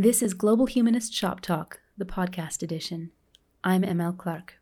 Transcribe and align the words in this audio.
This 0.00 0.22
is 0.22 0.32
Global 0.32 0.66
Humanist 0.66 1.12
Shop 1.12 1.40
Talk, 1.40 1.80
the 1.96 2.04
podcast 2.04 2.62
edition. 2.62 3.10
I'm 3.64 3.82
ML 3.82 4.16
Clark. 4.16 4.54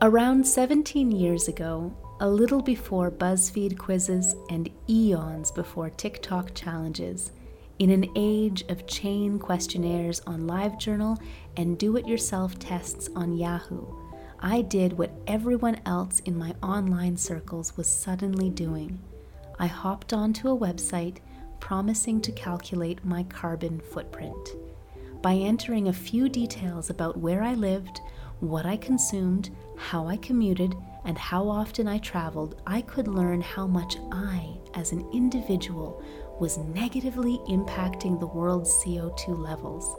Around 0.00 0.46
17 0.46 1.12
years 1.12 1.46
ago, 1.46 1.94
a 2.18 2.28
little 2.28 2.62
before 2.62 3.10
BuzzFeed 3.10 3.76
quizzes 3.76 4.34
and 4.48 4.70
eons 4.88 5.50
before 5.50 5.90
TikTok 5.90 6.54
challenges, 6.54 7.32
in 7.78 7.90
an 7.90 8.10
age 8.16 8.64
of 8.70 8.86
chain 8.86 9.38
questionnaires 9.38 10.20
on 10.26 10.46
LiveJournal 10.46 11.20
and 11.58 11.76
do 11.76 11.98
it 11.98 12.08
yourself 12.08 12.58
tests 12.58 13.10
on 13.14 13.36
Yahoo, 13.36 13.86
I 14.40 14.62
did 14.62 14.96
what 14.96 15.12
everyone 15.26 15.78
else 15.84 16.20
in 16.20 16.38
my 16.38 16.54
online 16.62 17.18
circles 17.18 17.76
was 17.76 17.86
suddenly 17.86 18.48
doing. 18.48 18.98
I 19.58 19.66
hopped 19.66 20.14
onto 20.14 20.48
a 20.48 20.56
website 20.58 21.18
promising 21.60 22.22
to 22.22 22.32
calculate 22.32 23.04
my 23.04 23.24
carbon 23.24 23.80
footprint. 23.80 24.56
By 25.20 25.34
entering 25.34 25.88
a 25.88 25.92
few 25.92 26.30
details 26.30 26.88
about 26.88 27.18
where 27.18 27.42
I 27.42 27.54
lived, 27.54 28.00
what 28.40 28.64
I 28.64 28.78
consumed, 28.78 29.50
how 29.76 30.06
I 30.06 30.16
commuted, 30.16 30.74
and 31.06 31.16
how 31.16 31.48
often 31.48 31.86
I 31.86 31.98
traveled, 31.98 32.60
I 32.66 32.80
could 32.82 33.06
learn 33.06 33.40
how 33.40 33.68
much 33.68 33.96
I, 34.10 34.58
as 34.74 34.90
an 34.90 35.08
individual, 35.12 36.02
was 36.40 36.58
negatively 36.58 37.38
impacting 37.48 38.18
the 38.18 38.26
world's 38.26 38.72
CO2 38.84 39.38
levels. 39.38 39.96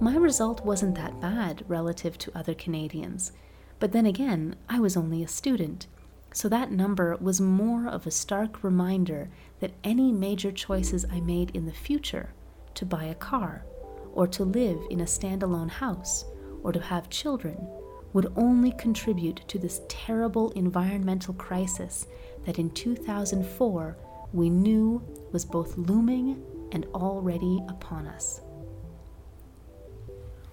My 0.00 0.16
result 0.16 0.64
wasn't 0.64 0.94
that 0.94 1.20
bad 1.20 1.62
relative 1.68 2.16
to 2.18 2.36
other 2.36 2.54
Canadians, 2.54 3.32
but 3.78 3.92
then 3.92 4.06
again, 4.06 4.56
I 4.66 4.80
was 4.80 4.96
only 4.96 5.22
a 5.22 5.28
student, 5.28 5.88
so 6.32 6.48
that 6.48 6.72
number 6.72 7.14
was 7.20 7.38
more 7.40 7.86
of 7.86 8.06
a 8.06 8.10
stark 8.10 8.64
reminder 8.64 9.28
that 9.60 9.74
any 9.84 10.10
major 10.10 10.50
choices 10.50 11.04
I 11.12 11.20
made 11.20 11.54
in 11.54 11.66
the 11.66 11.72
future 11.72 12.32
to 12.76 12.86
buy 12.86 13.04
a 13.04 13.14
car, 13.14 13.66
or 14.14 14.26
to 14.28 14.44
live 14.44 14.78
in 14.90 15.00
a 15.00 15.04
standalone 15.04 15.70
house, 15.70 16.24
or 16.62 16.72
to 16.72 16.80
have 16.80 17.10
children 17.10 17.68
would 18.14 18.32
only 18.36 18.72
contribute 18.72 19.46
to 19.48 19.58
this 19.58 19.82
terrible 19.88 20.50
environmental 20.52 21.34
crisis 21.34 22.06
that 22.46 22.58
in 22.58 22.70
2004 22.70 23.98
we 24.32 24.48
knew 24.48 25.02
was 25.32 25.44
both 25.44 25.76
looming 25.76 26.42
and 26.72 26.86
already 26.94 27.60
upon 27.68 28.06
us. 28.06 28.40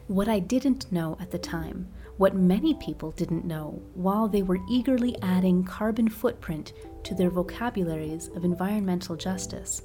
What 0.07 0.27
I 0.27 0.39
didn't 0.39 0.91
know 0.91 1.15
at 1.21 1.31
the 1.31 1.39
time, 1.39 1.87
what 2.17 2.35
many 2.35 2.73
people 2.73 3.11
didn't 3.11 3.45
know 3.45 3.81
while 3.93 4.27
they 4.27 4.43
were 4.43 4.59
eagerly 4.69 5.15
adding 5.21 5.63
carbon 5.63 6.09
footprint 6.09 6.73
to 7.03 7.15
their 7.15 7.29
vocabularies 7.29 8.27
of 8.35 8.43
environmental 8.43 9.15
justice, 9.15 9.83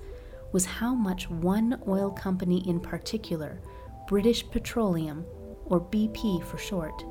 was 0.52 0.64
how 0.64 0.94
much 0.94 1.30
one 1.30 1.80
oil 1.86 2.10
company 2.10 2.68
in 2.68 2.80
particular, 2.80 3.60
British 4.08 4.48
Petroleum, 4.50 5.24
or 5.66 5.80
BP 5.80 6.42
for 6.44 6.58
short, 6.58 7.04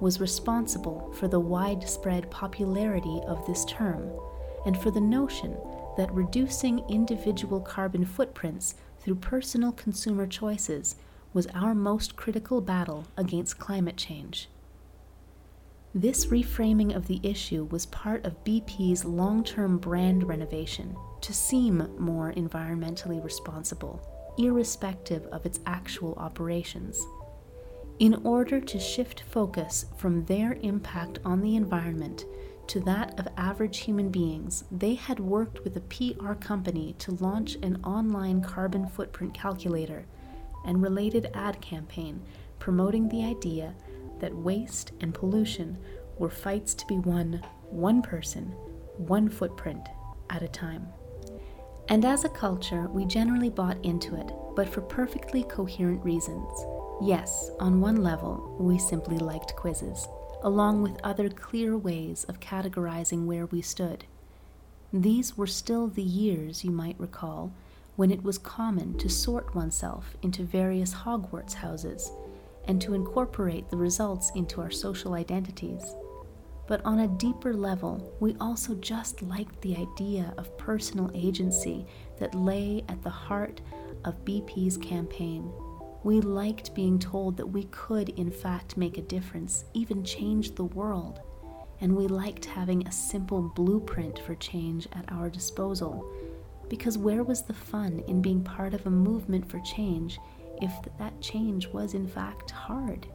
was 0.00 0.20
responsible 0.20 1.12
for 1.14 1.28
the 1.28 1.40
widespread 1.40 2.30
popularity 2.30 3.20
of 3.26 3.46
this 3.46 3.64
term 3.64 4.10
and 4.64 4.76
for 4.76 4.90
the 4.90 5.00
notion 5.00 5.56
that 5.96 6.12
reducing 6.12 6.80
individual 6.88 7.60
carbon 7.60 8.04
footprints 8.04 8.74
through 9.00 9.14
personal 9.14 9.72
consumer 9.72 10.26
choices 10.26 10.96
was 11.32 11.46
our 11.48 11.74
most 11.74 12.16
critical 12.16 12.60
battle 12.60 13.06
against 13.16 13.58
climate 13.58 13.96
change. 13.96 14.48
This 15.94 16.26
reframing 16.26 16.94
of 16.94 17.06
the 17.06 17.20
issue 17.22 17.64
was 17.70 17.86
part 17.86 18.26
of 18.26 18.44
BP's 18.44 19.04
long 19.04 19.42
term 19.42 19.78
brand 19.78 20.28
renovation 20.28 20.94
to 21.22 21.32
seem 21.32 21.88
more 21.98 22.32
environmentally 22.34 23.22
responsible, 23.24 24.00
irrespective 24.36 25.24
of 25.26 25.46
its 25.46 25.60
actual 25.64 26.14
operations 26.16 27.02
in 27.98 28.14
order 28.24 28.60
to 28.60 28.78
shift 28.78 29.22
focus 29.22 29.86
from 29.96 30.24
their 30.26 30.58
impact 30.62 31.18
on 31.24 31.40
the 31.40 31.56
environment 31.56 32.24
to 32.66 32.80
that 32.80 33.18
of 33.18 33.28
average 33.36 33.78
human 33.78 34.10
beings, 34.10 34.64
they 34.70 34.94
had 34.94 35.20
worked 35.20 35.62
with 35.64 35.76
a 35.76 35.80
PR 35.80 36.34
company 36.34 36.94
to 36.98 37.12
launch 37.12 37.56
an 37.62 37.82
online 37.84 38.42
carbon 38.42 38.86
footprint 38.86 39.32
calculator 39.32 40.04
and 40.64 40.82
related 40.82 41.30
ad 41.32 41.60
campaign 41.60 42.20
promoting 42.58 43.08
the 43.08 43.24
idea 43.24 43.74
that 44.18 44.34
waste 44.34 44.92
and 45.00 45.14
pollution 45.14 45.78
were 46.18 46.30
fights 46.30 46.74
to 46.74 46.86
be 46.86 46.98
won 46.98 47.42
one 47.70 48.02
person, 48.02 48.44
one 48.96 49.28
footprint 49.28 49.86
at 50.30 50.42
a 50.42 50.48
time. 50.48 50.86
And 51.88 52.04
as 52.04 52.24
a 52.24 52.28
culture, 52.28 52.88
we 52.88 53.04
generally 53.04 53.50
bought 53.50 53.82
into 53.84 54.16
it, 54.16 54.32
but 54.56 54.68
for 54.68 54.80
perfectly 54.80 55.44
coherent 55.44 56.04
reasons. 56.04 56.48
Yes, 57.00 57.50
on 57.60 57.82
one 57.82 58.02
level, 58.02 58.56
we 58.58 58.78
simply 58.78 59.18
liked 59.18 59.54
quizzes, 59.54 60.08
along 60.42 60.82
with 60.82 60.98
other 61.04 61.28
clear 61.28 61.76
ways 61.76 62.24
of 62.24 62.40
categorizing 62.40 63.26
where 63.26 63.44
we 63.44 63.60
stood. 63.60 64.06
These 64.94 65.36
were 65.36 65.46
still 65.46 65.88
the 65.88 66.02
years, 66.02 66.64
you 66.64 66.70
might 66.70 66.98
recall, 66.98 67.52
when 67.96 68.10
it 68.10 68.22
was 68.22 68.38
common 68.38 68.96
to 68.98 69.10
sort 69.10 69.54
oneself 69.54 70.16
into 70.22 70.42
various 70.42 70.94
Hogwarts 70.94 71.52
houses 71.52 72.10
and 72.66 72.80
to 72.80 72.94
incorporate 72.94 73.68
the 73.68 73.76
results 73.76 74.32
into 74.34 74.62
our 74.62 74.70
social 74.70 75.12
identities. 75.12 75.94
But 76.66 76.84
on 76.86 77.00
a 77.00 77.08
deeper 77.08 77.52
level, 77.52 78.16
we 78.20 78.36
also 78.40 78.74
just 78.74 79.20
liked 79.20 79.60
the 79.60 79.76
idea 79.76 80.32
of 80.38 80.56
personal 80.56 81.10
agency 81.14 81.86
that 82.18 82.34
lay 82.34 82.84
at 82.88 83.02
the 83.02 83.10
heart 83.10 83.60
of 84.04 84.24
BP's 84.24 84.78
campaign 84.78 85.52
we 86.06 86.20
liked 86.20 86.72
being 86.72 87.00
told 87.00 87.36
that 87.36 87.48
we 87.48 87.64
could, 87.72 88.10
in 88.10 88.30
fact, 88.30 88.76
make 88.76 88.96
a 88.96 89.02
difference, 89.02 89.64
even 89.74 90.04
change 90.04 90.54
the 90.54 90.62
world. 90.62 91.18
And 91.80 91.96
we 91.96 92.06
liked 92.06 92.44
having 92.44 92.86
a 92.86 92.92
simple 92.92 93.50
blueprint 93.56 94.20
for 94.20 94.36
change 94.36 94.86
at 94.92 95.10
our 95.10 95.28
disposal. 95.28 96.08
Because 96.68 96.96
where 96.96 97.24
was 97.24 97.42
the 97.42 97.52
fun 97.52 98.04
in 98.06 98.22
being 98.22 98.44
part 98.44 98.72
of 98.72 98.86
a 98.86 98.90
movement 98.90 99.50
for 99.50 99.58
change 99.62 100.20
if 100.62 100.70
that 100.96 101.20
change 101.20 101.66
was, 101.66 101.94
in 101.94 102.06
fact, 102.06 102.52
hard? 102.52 103.08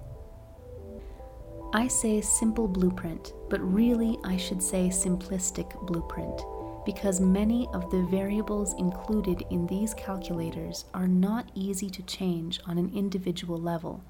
I 1.72 1.88
say 1.88 2.20
simple 2.20 2.68
blueprint, 2.68 3.32
but 3.50 3.62
really 3.62 4.20
I 4.26 4.36
should 4.36 4.62
say 4.62 4.90
simplistic 4.90 5.88
blueprint 5.88 6.42
because 6.86 7.20
many 7.20 7.68
of 7.74 7.90
the 7.92 8.04
variables 8.04 8.74
included 8.80 9.44
in 9.50 9.68
these 9.68 9.94
calculators 9.94 10.86
are 10.94 11.08
not 11.08 11.50
easy 11.54 11.90
to 11.90 12.04
change 12.04 12.60
on 12.66 12.78
an 12.78 12.92
individual 12.96 13.60
level. 13.60 14.04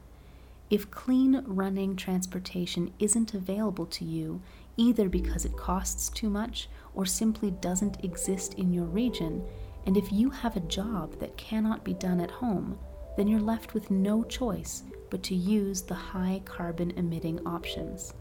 If 0.70 0.90
clean 0.90 1.44
running 1.46 1.98
transportation 1.98 2.94
isn't 2.98 3.34
available 3.34 3.86
to 3.88 4.06
you, 4.06 4.42
either 4.78 5.10
because 5.10 5.44
it 5.44 5.58
costs 5.58 6.10
too 6.10 6.30
much 6.30 6.70
or 6.96 7.06
simply 7.06 7.52
doesn't 7.52 8.04
exist 8.06 8.54
in 8.54 8.72
your 8.72 8.86
region, 8.86 9.44
and 9.86 9.98
if 9.98 10.12
you 10.12 10.30
have 10.30 10.56
a 10.56 10.62
job 10.62 11.20
that 11.20 11.36
cannot 11.38 11.84
be 11.84 11.94
done 11.94 12.22
at 12.22 12.32
home, 12.32 12.78
then 13.18 13.28
you're 13.28 13.42
left 13.42 13.74
with 13.74 13.92
no 13.92 14.24
choice 14.24 14.84
but 15.10 15.22
to 15.24 15.36
use 15.36 15.82
the 15.82 15.94
high 15.94 16.42
carbon 16.46 16.92
emitting 16.92 17.46
options. 17.46 18.14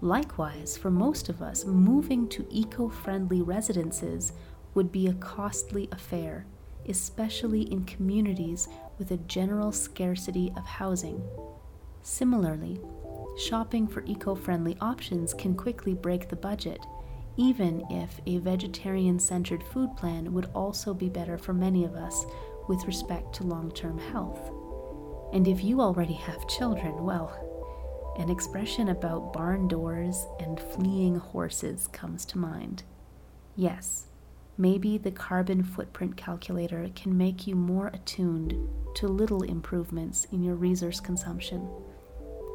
Likewise, 0.00 0.76
for 0.76 0.90
most 0.90 1.28
of 1.28 1.40
us, 1.40 1.64
moving 1.64 2.28
to 2.28 2.46
eco 2.50 2.88
friendly 2.88 3.40
residences 3.40 4.32
would 4.74 4.92
be 4.92 5.06
a 5.06 5.14
costly 5.14 5.88
affair, 5.90 6.44
especially 6.86 7.62
in 7.62 7.84
communities 7.84 8.68
with 8.98 9.10
a 9.10 9.16
general 9.16 9.72
scarcity 9.72 10.52
of 10.56 10.64
housing. 10.64 11.22
Similarly, 12.02 12.80
shopping 13.38 13.86
for 13.86 14.04
eco 14.04 14.34
friendly 14.34 14.76
options 14.80 15.32
can 15.32 15.54
quickly 15.54 15.94
break 15.94 16.28
the 16.28 16.36
budget, 16.36 16.84
even 17.38 17.84
if 17.90 18.20
a 18.26 18.38
vegetarian 18.38 19.18
centered 19.18 19.62
food 19.62 19.96
plan 19.96 20.32
would 20.34 20.50
also 20.54 20.92
be 20.92 21.08
better 21.08 21.38
for 21.38 21.52
many 21.54 21.84
of 21.84 21.94
us 21.94 22.26
with 22.68 22.86
respect 22.86 23.34
to 23.34 23.44
long 23.44 23.70
term 23.72 23.98
health. 23.98 24.52
And 25.32 25.48
if 25.48 25.64
you 25.64 25.80
already 25.80 26.14
have 26.14 26.48
children, 26.48 27.02
well, 27.02 27.55
an 28.18 28.30
expression 28.30 28.88
about 28.88 29.32
barn 29.32 29.68
doors 29.68 30.26
and 30.40 30.58
fleeing 30.58 31.16
horses 31.16 31.86
comes 31.88 32.24
to 32.26 32.38
mind. 32.38 32.82
Yes, 33.56 34.06
maybe 34.58 34.98
the 34.98 35.10
carbon 35.10 35.62
footprint 35.62 36.16
calculator 36.16 36.88
can 36.94 37.16
make 37.16 37.46
you 37.46 37.54
more 37.54 37.88
attuned 37.88 38.68
to 38.96 39.06
little 39.08 39.42
improvements 39.42 40.26
in 40.32 40.42
your 40.42 40.54
resource 40.54 41.00
consumption. 41.00 41.68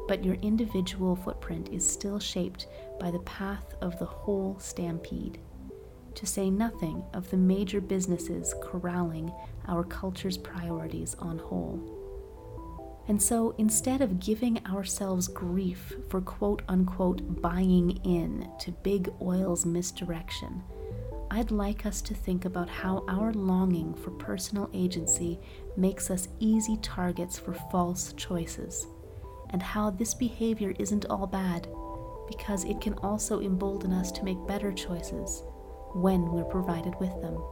But 0.08 0.24
your 0.24 0.34
individual 0.42 1.14
footprint 1.14 1.68
is 1.72 1.88
still 1.88 2.18
shaped 2.18 2.66
by 2.98 3.12
the 3.12 3.20
path 3.20 3.74
of 3.80 3.98
the 3.98 4.04
whole 4.04 4.56
stampede. 4.58 5.38
to 6.14 6.26
say 6.26 6.50
nothing 6.50 7.02
of 7.14 7.30
the 7.30 7.36
major 7.36 7.80
businesses 7.80 8.54
corralling 8.60 9.32
our 9.68 9.84
culture's 9.84 10.36
priorities 10.36 11.16
on 11.18 11.38
whole. 11.38 12.01
And 13.08 13.20
so 13.20 13.54
instead 13.58 14.00
of 14.00 14.20
giving 14.20 14.64
ourselves 14.66 15.28
grief 15.28 15.92
for 16.08 16.20
quote 16.20 16.62
unquote 16.68 17.42
buying 17.42 17.98
in 18.04 18.48
to 18.60 18.70
big 18.70 19.10
oil's 19.20 19.66
misdirection, 19.66 20.62
I'd 21.30 21.50
like 21.50 21.86
us 21.86 22.02
to 22.02 22.14
think 22.14 22.44
about 22.44 22.68
how 22.68 23.04
our 23.08 23.32
longing 23.32 23.94
for 23.94 24.10
personal 24.10 24.68
agency 24.74 25.40
makes 25.76 26.10
us 26.10 26.28
easy 26.40 26.76
targets 26.82 27.38
for 27.38 27.54
false 27.54 28.12
choices, 28.12 28.86
and 29.50 29.62
how 29.62 29.90
this 29.90 30.12
behavior 30.14 30.74
isn't 30.78 31.06
all 31.06 31.26
bad, 31.26 31.68
because 32.28 32.64
it 32.64 32.80
can 32.80 32.94
also 32.94 33.40
embolden 33.40 33.92
us 33.92 34.12
to 34.12 34.24
make 34.24 34.46
better 34.46 34.72
choices 34.72 35.42
when 35.94 36.30
we're 36.30 36.44
provided 36.44 36.94
with 37.00 37.18
them. 37.22 37.42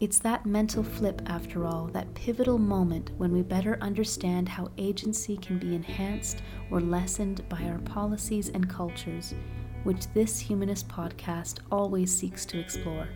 It's 0.00 0.20
that 0.20 0.46
mental 0.46 0.84
flip, 0.84 1.22
after 1.26 1.66
all, 1.66 1.88
that 1.88 2.14
pivotal 2.14 2.56
moment 2.56 3.10
when 3.16 3.32
we 3.32 3.42
better 3.42 3.76
understand 3.80 4.48
how 4.48 4.70
agency 4.78 5.36
can 5.36 5.58
be 5.58 5.74
enhanced 5.74 6.40
or 6.70 6.80
lessened 6.80 7.48
by 7.48 7.64
our 7.64 7.80
policies 7.80 8.48
and 8.50 8.70
cultures, 8.70 9.34
which 9.82 10.06
this 10.14 10.38
humanist 10.38 10.86
podcast 10.86 11.58
always 11.72 12.14
seeks 12.14 12.46
to 12.46 12.60
explore, 12.60 13.08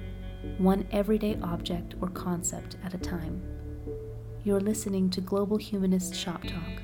one 0.58 0.84
everyday 0.90 1.38
object 1.44 1.94
or 2.00 2.08
concept 2.08 2.76
at 2.82 2.94
a 2.94 2.98
time. 2.98 3.40
You're 4.42 4.58
listening 4.58 5.08
to 5.10 5.20
Global 5.20 5.58
Humanist 5.58 6.12
Shop 6.16 6.42
Talk, 6.42 6.82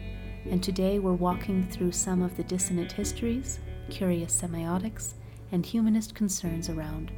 and 0.49 0.63
today 0.63 1.01
we're 1.01 1.15
walking 1.15 1.69
through 1.69 1.91
some 1.91 2.23
of 2.23 2.37
the 2.37 2.45
dissonant 2.45 2.93
histories, 2.93 3.59
curious 3.91 4.41
semiotics, 4.41 5.15
and 5.51 5.67
humanist 5.67 6.15
concerns 6.15 6.69
around 6.69 7.11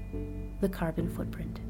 the 0.62 0.68
carbon 0.70 1.14
footprint. 1.14 1.60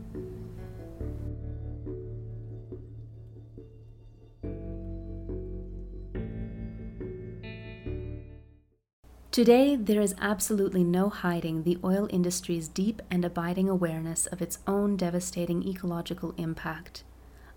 Today, 9.32 9.76
there 9.76 10.00
is 10.00 10.16
absolutely 10.20 10.82
no 10.82 11.08
hiding 11.08 11.62
the 11.62 11.78
oil 11.84 12.08
industry's 12.10 12.66
deep 12.66 13.00
and 13.12 13.24
abiding 13.24 13.68
awareness 13.68 14.26
of 14.26 14.42
its 14.42 14.58
own 14.66 14.96
devastating 14.96 15.62
ecological 15.62 16.34
impact. 16.36 17.04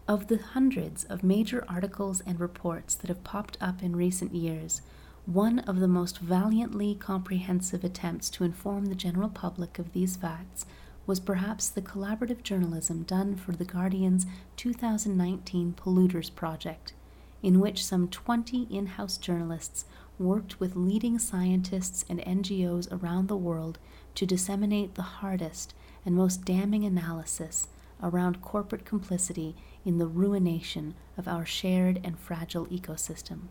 Of 0.08 0.28
the 0.28 0.38
hundreds 0.38 1.04
of 1.06 1.24
major 1.24 1.66
articles 1.68 2.22
and 2.28 2.40
reports 2.40 2.94
that 2.94 3.08
have 3.08 3.24
popped 3.24 3.58
up 3.60 3.82
in 3.82 3.96
recent 3.96 4.36
years, 4.36 4.84
one 5.26 5.60
of 5.60 5.80
the 5.80 5.88
most 5.88 6.20
valiantly 6.20 6.94
comprehensive 6.94 7.84
attempts 7.84 8.30
to 8.32 8.44
inform 8.44 8.86
the 8.86 8.94
general 8.94 9.30
public 9.30 9.80
of 9.80 9.94
these 9.94 10.16
facts 10.16 10.68
was 11.08 11.20
perhaps 11.20 11.70
the 11.70 11.82
collaborative 11.82 12.44
journalism 12.44 13.02
done 13.02 13.36
for 13.36 13.54
The 13.54 13.66
Guardian's 13.66 14.28
2019 14.58 15.74
Polluters 15.76 16.36
Project, 16.36 16.94
in 17.42 17.60
which 17.60 17.84
some 17.84 18.10
20 18.10 18.68
in 18.70 18.86
house 18.86 19.18
journalists 19.18 19.86
worked 20.24 20.60
with 20.60 20.76
leading 20.76 21.20
scientists 21.20 22.06
and 22.10 22.20
NGOs 22.22 22.88
around 22.92 23.28
the 23.28 23.38
world 23.38 23.78
to 24.16 24.26
disseminate 24.26 24.96
the 24.96 25.02
hardest 25.02 25.74
and 26.06 26.16
most 26.16 26.46
damning 26.46 26.86
analysis 26.86 27.68
around 28.02 28.42
corporate 28.42 28.86
complicity 28.86 29.56
in 29.86 29.98
the 29.98 30.08
ruination 30.08 30.94
of 31.18 31.28
our 31.28 31.46
shared 31.46 32.00
and 32.04 32.18
fragile 32.18 32.66
ecosystem. 32.68 33.48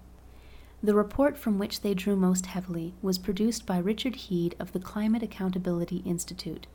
The 0.83 0.95
report 0.95 1.39
from 1.39 1.59
which 1.59 1.83
they 1.83 1.95
drew 1.95 2.17
most 2.17 2.47
heavily 2.47 2.95
was 3.03 3.19
produced 3.19 3.67
by 3.67 3.79
Richard 3.79 4.17
Head 4.17 4.57
of 4.59 4.73
the 4.73 4.81
Climate 4.81 5.23
Accountability 5.23 5.99
Institute, 5.99 6.67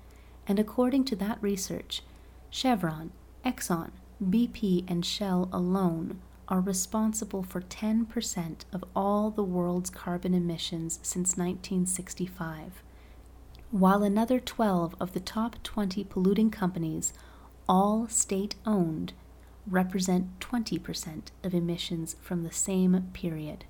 and 0.48 0.60
according 0.60 1.04
to 1.06 1.16
that 1.18 1.42
research, 1.42 2.04
Chevron, 2.50 3.12
Exxon, 3.46 3.92
BP, 4.24 4.90
and 4.90 5.06
Shell 5.06 5.50
alone 5.52 6.22
are 6.48 6.62
responsible 6.62 7.44
for 7.44 7.62
10% 7.62 8.62
of 8.72 8.84
all 8.96 9.30
the 9.30 9.44
world's 9.44 9.90
carbon 9.90 10.34
emissions 10.34 11.00
since 11.04 11.38
1965, 11.38 12.84
while 13.72 14.04
another 14.04 14.40
12 14.40 14.96
of 15.00 15.14
the 15.14 15.20
top 15.20 15.62
20 15.64 16.04
polluting 16.06 16.50
companies, 16.50 17.14
all 17.68 18.08
state 18.08 18.56
owned, 18.66 19.14
represent 19.66 20.40
20% 20.40 21.24
of 21.44 21.54
emissions 21.54 22.16
from 22.22 22.44
the 22.44 22.52
same 22.52 23.10
period. 23.14 23.66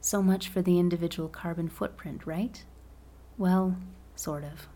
So 0.00 0.22
much 0.22 0.48
for 0.48 0.62
the 0.62 0.78
individual 0.78 1.28
carbon 1.28 1.68
footprint, 1.68 2.26
right? 2.26 2.64
Well, 3.38 3.76
sort 4.16 4.44
of. 4.44 4.66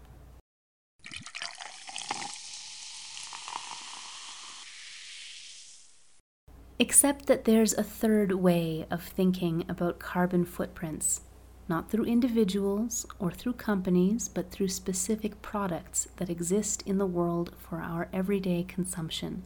Except 6.79 7.27
that 7.27 7.45
there's 7.45 7.73
a 7.75 7.85
third 7.85 8.33
way 8.33 8.87
of 8.91 9.03
thinking 9.03 9.65
about 9.69 10.01
carbon 10.01 10.45
footprints, 10.45 11.21
not 11.69 11.89
through 11.89 12.05
individuals 12.05 13.07
or 13.21 13.31
through 13.31 13.53
companies, 13.53 14.29
but 14.29 14.51
through 14.51 14.69
specific 14.69 15.41
products 15.41 16.09
that 16.17 16.29
exist 16.29 16.83
in 16.85 16.99
the 16.99 17.07
world 17.07 17.53
for 17.59 17.81
our 17.81 18.09
everyday 18.13 18.65
consumption. 18.65 19.45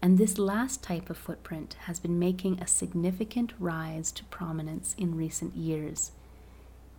And 0.00 0.16
this 0.16 0.38
last 0.38 0.82
type 0.82 1.10
of 1.10 1.18
footprint 1.18 1.76
has 1.84 2.00
been 2.00 2.18
making 2.18 2.58
a 2.58 2.66
significant 2.66 3.52
rise 3.58 4.10
to 4.12 4.24
prominence 4.24 4.94
in 4.96 5.16
recent 5.16 5.54
years. 5.56 6.12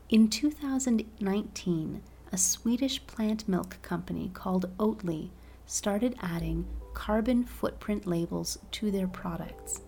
In 0.09 0.29
2019, 0.29 2.01
a 2.31 2.37
Swedish 2.37 3.05
plant 3.07 3.47
milk 3.47 3.81
company 3.81 4.29
called 4.33 4.69
Oatly 4.77 5.29
started 5.65 6.15
adding 6.21 6.65
carbon 6.97 7.43
footprint 7.43 8.07
labels 8.07 8.57
to 8.71 8.89
their 8.89 9.07
products. 9.07 9.81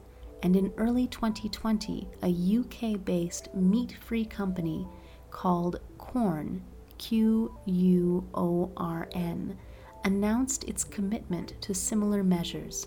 And 0.43 0.55
in 0.55 0.71
early 0.77 1.07
2020, 1.07 2.07
a 2.21 2.59
UK 2.59 3.03
based 3.03 3.53
meat 3.55 3.97
free 3.99 4.23
company 4.23 4.87
called 5.31 5.79
Quorn, 5.97 6.61
Q 6.99 7.57
U 7.65 8.27
O 8.35 8.71
R 8.77 9.09
N, 9.13 9.57
announced 10.05 10.65
its 10.65 10.83
commitment 10.83 11.59
to 11.61 11.73
similar 11.73 12.23
measures 12.23 12.85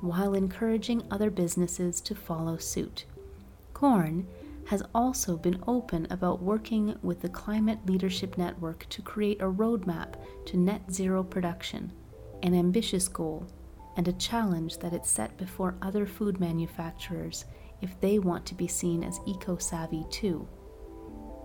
while 0.00 0.34
encouraging 0.34 1.02
other 1.10 1.28
businesses 1.28 2.00
to 2.02 2.14
follow 2.14 2.56
suit. 2.56 3.06
Quorn 3.74 4.24
has 4.66 4.84
also 4.94 5.36
been 5.36 5.60
open 5.66 6.06
about 6.10 6.40
working 6.40 6.96
with 7.02 7.20
the 7.20 7.28
Climate 7.28 7.80
Leadership 7.86 8.38
Network 8.38 8.86
to 8.90 9.02
create 9.02 9.42
a 9.42 9.50
roadmap 9.50 10.14
to 10.46 10.56
net 10.56 10.92
zero 10.92 11.24
production, 11.24 11.90
an 12.44 12.54
ambitious 12.54 13.08
goal 13.08 13.48
and 13.96 14.08
a 14.08 14.12
challenge 14.14 14.78
that 14.78 14.92
it 14.92 15.06
set 15.06 15.36
before 15.36 15.76
other 15.82 16.06
food 16.06 16.40
manufacturers 16.40 17.44
if 17.80 17.98
they 18.00 18.18
want 18.18 18.46
to 18.46 18.54
be 18.54 18.66
seen 18.66 19.04
as 19.04 19.20
eco 19.26 19.56
savvy 19.56 20.04
too. 20.10 20.48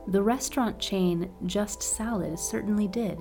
The 0.08 0.24
restaurant 0.24 0.80
chain 0.80 1.30
Just 1.46 1.84
Salad 1.84 2.40
certainly 2.40 2.88
did, 2.88 3.20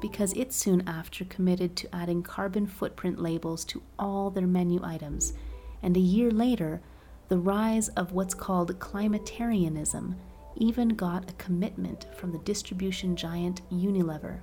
because 0.00 0.32
it 0.34 0.52
soon 0.52 0.86
after 0.86 1.24
committed 1.24 1.76
to 1.76 1.94
adding 1.94 2.22
carbon 2.22 2.66
footprint 2.66 3.18
labels 3.18 3.64
to 3.66 3.82
all 3.98 4.30
their 4.30 4.46
menu 4.46 4.80
items, 4.82 5.34
and 5.82 5.96
a 5.96 6.00
year 6.00 6.30
later, 6.30 6.80
the 7.28 7.38
rise 7.38 7.88
of 7.88 8.12
what's 8.12 8.34
called 8.34 8.78
climatarianism 8.78 10.14
even 10.56 10.88
got 10.90 11.28
a 11.28 11.34
commitment 11.34 12.06
from 12.14 12.32
the 12.32 12.38
distribution 12.38 13.16
giant 13.16 13.60
Unilever, 13.70 14.40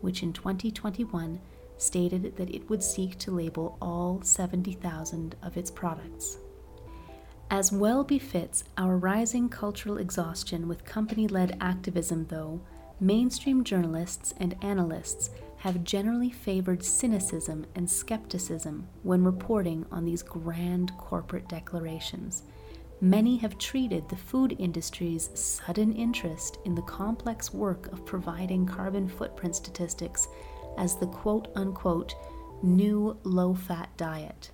which 0.00 0.22
in 0.22 0.32
2021 0.32 1.40
stated 1.78 2.36
that 2.36 2.54
it 2.54 2.68
would 2.68 2.82
seek 2.82 3.18
to 3.18 3.30
label 3.30 3.76
all 3.80 4.20
70,000 4.22 5.36
of 5.42 5.56
its 5.56 5.70
products. 5.70 6.38
As 7.50 7.70
well 7.70 8.02
befits 8.02 8.64
our 8.76 8.96
rising 8.96 9.48
cultural 9.48 9.98
exhaustion 9.98 10.66
with 10.66 10.84
company 10.84 11.28
led 11.28 11.56
activism, 11.60 12.26
though, 12.26 12.60
mainstream 12.98 13.62
journalists 13.62 14.34
and 14.38 14.56
analysts 14.62 15.30
have 15.58 15.84
generally 15.84 16.30
favored 16.30 16.84
cynicism 16.84 17.64
and 17.74 17.88
skepticism 17.88 18.86
when 19.02 19.24
reporting 19.24 19.86
on 19.90 20.04
these 20.04 20.22
grand 20.22 20.96
corporate 20.98 21.48
declarations. 21.48 22.42
Many 23.00 23.36
have 23.38 23.58
treated 23.58 24.08
the 24.08 24.16
food 24.16 24.56
industry's 24.58 25.30
sudden 25.34 25.92
interest 25.92 26.58
in 26.64 26.74
the 26.74 26.82
complex 26.82 27.52
work 27.52 27.92
of 27.92 28.06
providing 28.06 28.64
carbon 28.64 29.06
footprint 29.06 29.54
statistics 29.54 30.28
as 30.76 30.96
the 30.96 31.06
quote 31.06 31.48
unquote 31.54 32.14
new 32.62 33.16
low 33.22 33.54
fat 33.54 33.88
diet, 33.96 34.50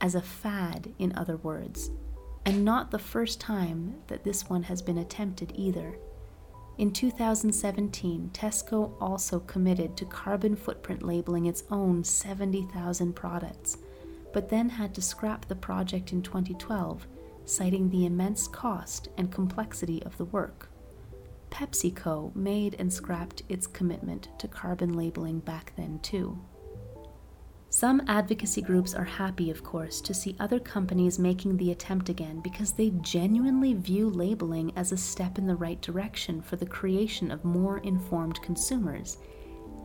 as 0.00 0.14
a 0.14 0.22
fad, 0.22 0.92
in 0.98 1.12
other 1.16 1.36
words, 1.36 1.90
and 2.44 2.64
not 2.64 2.90
the 2.90 2.98
first 2.98 3.40
time 3.40 3.94
that 4.08 4.24
this 4.24 4.48
one 4.48 4.64
has 4.64 4.82
been 4.82 4.98
attempted 4.98 5.52
either. 5.54 5.96
In 6.76 6.92
2017, 6.92 8.30
Tesco 8.32 8.92
also 9.00 9.38
committed 9.40 9.96
to 9.96 10.04
carbon 10.04 10.56
footprint 10.56 11.02
labeling 11.02 11.46
its 11.46 11.62
own 11.70 12.02
70,000 12.02 13.12
products, 13.14 13.78
but 14.32 14.48
then 14.48 14.68
had 14.68 14.92
to 14.94 15.02
scrap 15.02 15.46
the 15.46 15.54
project 15.54 16.12
in 16.12 16.20
2012, 16.20 17.06
citing 17.44 17.90
the 17.90 18.06
immense 18.06 18.48
cost 18.48 19.08
and 19.16 19.30
complexity 19.30 20.02
of 20.02 20.16
the 20.18 20.24
work. 20.24 20.68
PepsiCo 21.54 22.34
made 22.34 22.74
and 22.80 22.92
scrapped 22.92 23.42
its 23.48 23.68
commitment 23.68 24.28
to 24.40 24.48
carbon 24.48 24.94
labeling 24.94 25.38
back 25.38 25.72
then, 25.76 26.00
too. 26.00 26.36
Some 27.70 28.02
advocacy 28.08 28.60
groups 28.60 28.92
are 28.92 29.04
happy, 29.04 29.50
of 29.50 29.62
course, 29.62 30.00
to 30.00 30.14
see 30.14 30.36
other 30.40 30.58
companies 30.58 31.18
making 31.18 31.56
the 31.56 31.70
attempt 31.70 32.08
again 32.08 32.40
because 32.40 32.72
they 32.72 32.90
genuinely 33.00 33.74
view 33.74 34.10
labeling 34.10 34.72
as 34.76 34.90
a 34.90 34.96
step 34.96 35.38
in 35.38 35.46
the 35.46 35.56
right 35.56 35.80
direction 35.80 36.42
for 36.42 36.56
the 36.56 36.66
creation 36.66 37.30
of 37.30 37.44
more 37.44 37.78
informed 37.78 38.42
consumers. 38.42 39.18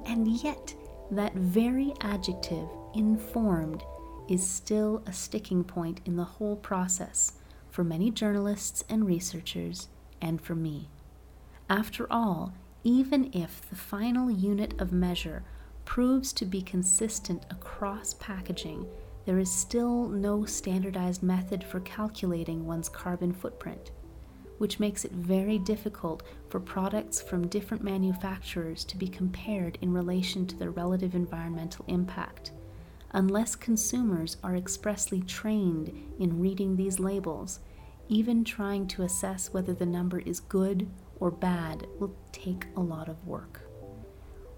And 0.06 0.28
yet, 0.28 0.74
that 1.12 1.34
very 1.36 1.94
adjective, 2.02 2.68
informed, 2.96 3.84
is 4.28 4.48
still 4.48 5.04
a 5.06 5.14
sticking 5.14 5.64
point 5.64 6.02
in 6.06 6.16
the 6.16 6.24
whole 6.24 6.56
process 6.56 7.34
for 7.70 7.84
many 7.84 8.10
journalists 8.12 8.84
and 8.90 9.06
researchers, 9.06 9.88
and 10.22 10.42
for 10.42 10.56
me. 10.56 10.90
After 11.70 12.12
all, 12.12 12.54
even 12.84 13.30
if 13.32 13.70
the 13.70 13.76
final 13.76 14.32
unit 14.32 14.74
of 14.82 14.92
measure 14.92 15.44
proves 15.86 16.34
to 16.34 16.46
be 16.46 16.64
consistent 16.64 17.46
across 17.52 18.16
packaging, 18.16 18.88
there 19.26 19.38
is 19.38 19.52
still 19.52 20.08
no 20.08 20.46
standardized 20.46 21.22
method 21.22 21.64
for 21.64 21.80
calculating 21.82 22.66
one's 22.66 22.90
carbon 22.90 23.32
footprint, 23.32 23.92
which 24.58 24.80
makes 24.80 25.06
it 25.06 25.12
very 25.12 25.60
difficult 25.60 26.24
for 26.50 26.60
products 26.60 27.22
from 27.22 27.48
different 27.48 27.84
manufacturers 27.84 28.84
to 28.86 28.98
be 28.98 29.08
compared 29.08 29.78
in 29.80 29.94
relation 29.94 30.48
to 30.48 30.58
their 30.58 30.72
relative 30.72 31.14
environmental 31.14 31.86
impact. 31.88 32.52
Unless 33.12 33.58
consumers 33.58 34.38
are 34.44 34.56
expressly 34.56 35.22
trained 35.22 35.92
in 36.18 36.40
reading 36.40 36.76
these 36.76 37.00
labels, 37.00 37.60
even 38.08 38.44
trying 38.44 38.88
to 38.88 39.04
assess 39.04 39.54
whether 39.54 39.74
the 39.74 39.86
number 39.86 40.20
is 40.20 40.40
good 40.40 40.88
or 41.20 41.32
bad 41.32 41.88
will 42.00 42.16
take 42.32 42.66
a 42.76 42.82
lot 42.82 43.10
of 43.10 43.26
work. 43.28 43.62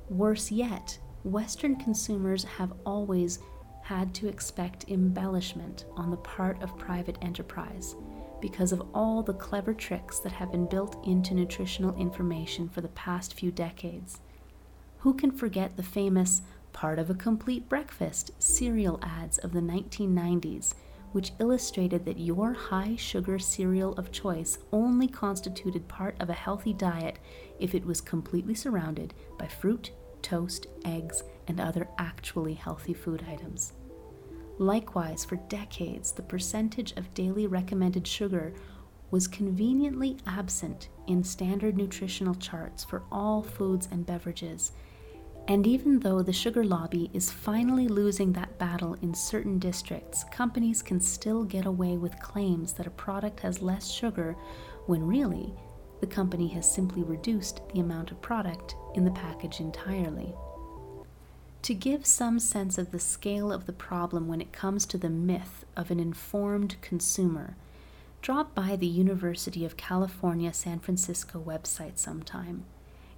Worse 0.09 0.51
yet, 0.51 0.97
Western 1.23 1.75
consumers 1.75 2.43
have 2.43 2.73
always 2.85 3.39
had 3.83 4.13
to 4.15 4.27
expect 4.27 4.89
embellishment 4.89 5.85
on 5.95 6.11
the 6.11 6.17
part 6.17 6.61
of 6.61 6.77
private 6.77 7.17
enterprise 7.21 7.95
because 8.39 8.71
of 8.71 8.83
all 8.93 9.21
the 9.21 9.33
clever 9.33 9.73
tricks 9.73 10.19
that 10.19 10.31
have 10.31 10.51
been 10.51 10.65
built 10.65 10.97
into 11.05 11.33
nutritional 11.33 11.95
information 11.95 12.67
for 12.67 12.81
the 12.81 12.87
past 12.89 13.33
few 13.33 13.51
decades. 13.51 14.19
Who 14.99 15.13
can 15.13 15.31
forget 15.31 15.77
the 15.77 15.83
famous 15.83 16.41
part 16.73 16.99
of 16.99 17.09
a 17.09 17.15
complete 17.15 17.69
breakfast 17.69 18.31
cereal 18.39 18.99
ads 19.03 19.37
of 19.37 19.53
the 19.53 19.59
1990s, 19.59 20.73
which 21.11 21.33
illustrated 21.39 22.05
that 22.05 22.19
your 22.19 22.53
high 22.53 22.95
sugar 22.95 23.37
cereal 23.37 23.93
of 23.93 24.11
choice 24.11 24.59
only 24.71 25.07
constituted 25.07 25.87
part 25.87 26.15
of 26.19 26.29
a 26.29 26.33
healthy 26.33 26.73
diet 26.73 27.19
if 27.59 27.75
it 27.75 27.85
was 27.85 28.01
completely 28.01 28.55
surrounded 28.55 29.13
by 29.37 29.47
fruit, 29.47 29.91
toast, 30.21 30.67
eggs, 30.85 31.23
and 31.47 31.59
other 31.59 31.87
actually 31.97 32.53
healthy 32.53 32.93
food 32.93 33.25
items. 33.29 33.73
Likewise, 34.57 35.25
for 35.25 35.37
decades, 35.49 36.11
the 36.11 36.21
percentage 36.21 36.93
of 36.93 37.13
daily 37.13 37.47
recommended 37.47 38.05
sugar 38.05 38.53
was 39.09 39.27
conveniently 39.27 40.17
absent 40.25 40.89
in 41.07 41.23
standard 41.23 41.75
nutritional 41.75 42.35
charts 42.35 42.83
for 42.83 43.03
all 43.11 43.43
foods 43.43 43.89
and 43.91 44.05
beverages. 44.05 44.71
And 45.47 45.67
even 45.67 45.99
though 45.99 46.21
the 46.21 46.31
sugar 46.31 46.63
lobby 46.63 47.09
is 47.13 47.31
finally 47.31 47.87
losing 47.87 48.33
that 48.33 48.50
battle 48.61 48.95
in 49.01 49.11
certain 49.11 49.57
districts, 49.57 50.23
companies 50.25 50.83
can 50.83 50.99
still 50.99 51.43
get 51.43 51.65
away 51.65 51.97
with 51.97 52.19
claims 52.19 52.73
that 52.73 52.85
a 52.85 52.91
product 52.91 53.39
has 53.39 53.59
less 53.59 53.89
sugar 53.89 54.35
when 54.85 55.07
really 55.07 55.51
the 55.99 56.05
company 56.05 56.47
has 56.47 56.71
simply 56.71 57.01
reduced 57.01 57.59
the 57.73 57.79
amount 57.79 58.11
of 58.11 58.21
product 58.21 58.75
in 58.93 59.03
the 59.03 59.09
package 59.09 59.59
entirely. 59.59 60.35
To 61.63 61.73
give 61.73 62.05
some 62.05 62.37
sense 62.37 62.77
of 62.77 62.91
the 62.91 62.99
scale 62.99 63.51
of 63.51 63.65
the 63.65 63.73
problem 63.73 64.27
when 64.27 64.41
it 64.41 64.53
comes 64.53 64.85
to 64.85 64.97
the 64.99 65.09
myth 65.09 65.65
of 65.75 65.89
an 65.89 65.99
informed 65.99 66.75
consumer, 66.81 67.55
drop 68.21 68.53
by 68.53 68.75
the 68.75 68.85
University 68.85 69.65
of 69.65 69.75
California 69.75 70.53
San 70.53 70.77
Francisco 70.77 71.41
website 71.43 71.97
sometime. 71.97 72.65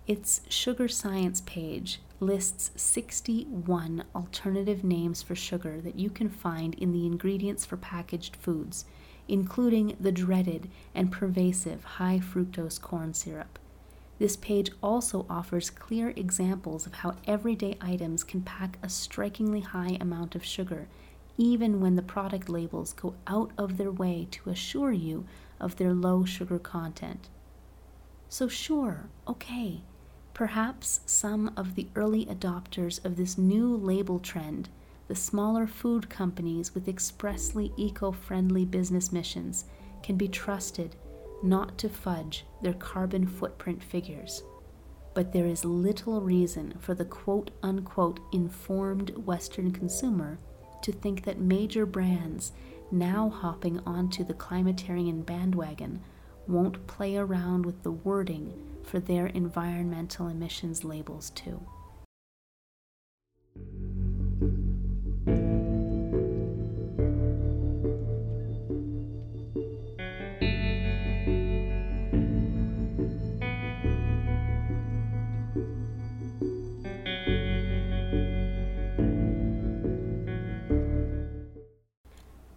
Its 0.06 0.42
sugar 0.50 0.88
science 0.88 1.42
page 1.46 2.02
lists 2.20 2.72
61 2.76 4.04
alternative 4.14 4.84
names 4.84 5.22
for 5.22 5.36
sugar 5.36 5.80
that 5.82 5.96
you 5.96 6.10
can 6.10 6.30
find 6.30 6.74
in 6.76 6.92
the 6.92 7.06
ingredients 7.06 7.66
for 7.66 7.78
packaged 7.78 8.36
foods 8.36 8.86
including 9.28 9.96
the 10.00 10.12
dreaded 10.12 10.70
and 10.94 11.12
pervasive 11.12 11.84
high 11.84 12.20
fructose 12.20 12.80
corn 12.80 13.14
syrup. 13.14 13.60
This 14.20 14.36
page 14.36 14.70
also 14.82 15.26
offers 15.30 15.70
clear 15.70 16.14
examples 16.16 16.86
of 16.86 16.96
how 16.96 17.16
everyday 17.26 17.78
items 17.82 18.24
can 18.24 18.42
pack 18.42 18.78
a 18.82 18.90
strikingly 18.90 19.62
high 19.62 19.98
amount 20.00 20.36
of 20.36 20.46
sugar, 20.46 20.88
even 21.38 21.82
when 21.82 21.96
the 21.96 22.02
product 22.02 22.48
labels 22.48 22.94
go 22.94 23.16
out 23.26 23.52
of 23.58 23.78
their 23.78 23.92
way 23.92 24.28
to 24.32 24.50
assure 24.50 24.92
you 24.92 25.26
of 25.60 25.78
their 25.78 25.94
low 25.94 26.26
sugar 26.26 26.60
content. 26.60 27.30
So, 28.30 28.48
sure, 28.48 29.10
okay, 29.28 29.82
perhaps 30.34 31.00
some 31.06 31.52
of 31.56 31.76
the 31.76 31.88
early 31.96 32.26
adopters 32.26 33.04
of 33.06 33.16
this 33.16 33.38
new 33.38 33.76
label 33.76 34.20
trend 34.20 34.70
the 35.08 35.16
smaller 35.16 35.68
food 35.68 36.10
companies 36.10 36.74
with 36.74 36.88
expressly 36.88 37.72
eco 37.78 38.12
friendly 38.12 38.66
business 38.66 39.12
missions 39.12 39.66
can 40.02 40.16
be 40.16 40.28
trusted 40.28 40.96
not 41.44 41.78
to 41.78 41.90
fudge 41.90 42.46
their 42.62 42.74
carbon 42.74 43.28
footprint 43.28 43.84
figures. 43.84 44.44
But 45.14 45.34
there 45.34 45.46
is 45.46 45.66
little 45.66 46.22
reason 46.22 46.74
for 46.80 46.96
the 46.96 47.06
quote 47.06 47.52
unquote 47.62 48.22
informed 48.32 49.12
Western 49.26 49.72
consumer 49.72 50.40
to 50.82 50.92
think 50.92 51.26
that 51.26 51.40
major 51.40 51.86
brands 51.86 52.54
now 52.92 53.30
hopping 53.30 53.80
onto 53.86 54.24
the 54.24 54.34
climatarian 54.34 55.26
bandwagon 55.26 56.02
won't 56.48 56.88
play 56.88 57.18
around 57.18 57.66
with 57.66 57.84
the 57.84 57.92
wording 57.92 58.54
for 58.84 59.00
their 59.00 59.28
environmental 59.28 60.28
emissions 60.28 60.84
labels 60.84 61.30
too. 61.32 61.66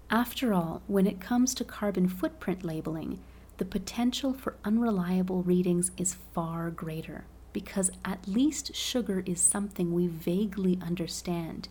After 0.08 0.54
all, 0.54 0.82
when 0.86 1.06
it 1.06 1.20
comes 1.20 1.54
to 1.54 1.64
carbon 1.64 2.08
footprint 2.08 2.64
labeling, 2.64 3.18
the 3.58 3.64
potential 3.64 4.34
for 4.34 4.56
unreliable 4.64 5.42
readings 5.42 5.90
is 5.96 6.16
far 6.34 6.70
greater 6.70 7.24
because 7.52 7.90
at 8.04 8.28
least 8.28 8.74
sugar 8.74 9.22
is 9.24 9.40
something 9.40 9.92
we 9.92 10.06
vaguely 10.06 10.78
understand, 10.82 11.68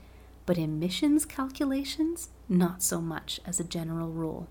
but 0.47 0.57
emissions 0.57 1.25
calculations, 1.25 2.29
not 2.49 2.81
so 2.81 2.99
much 2.99 3.39
as 3.45 3.59
a 3.59 3.63
general 3.63 4.09
rule. 4.09 4.47